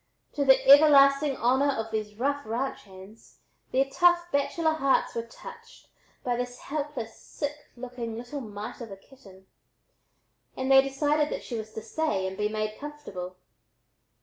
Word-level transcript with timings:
To 0.33 0.43
the 0.43 0.67
everlasting 0.67 1.37
honor 1.37 1.71
of 1.73 1.91
these 1.91 2.15
rough 2.15 2.43
ranch 2.43 2.85
hands, 2.85 3.41
their 3.71 3.85
tough 3.85 4.31
bachelor 4.31 4.71
hearts 4.71 5.13
were 5.13 5.21
touched 5.27 5.89
by 6.23 6.35
this 6.35 6.57
helpless, 6.57 7.15
sick 7.19 7.67
looking 7.77 8.17
little 8.17 8.41
mite 8.41 8.81
of 8.81 8.89
a 8.89 8.97
kitten, 8.97 9.45
and 10.57 10.71
they 10.71 10.81
decided 10.81 11.29
that 11.29 11.43
she 11.43 11.53
was 11.55 11.71
to 11.73 11.83
stay 11.83 12.25
and 12.25 12.35
be 12.35 12.49
made 12.49 12.79
comfortable. 12.79 13.35